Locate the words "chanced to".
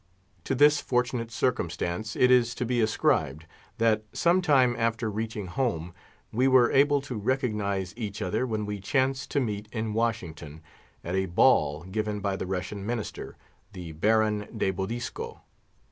8.79-9.39